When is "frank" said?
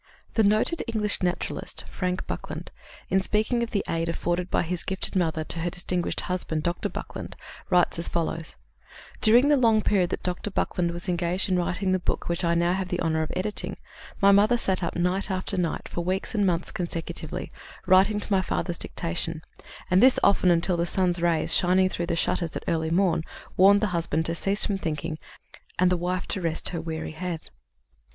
1.87-2.25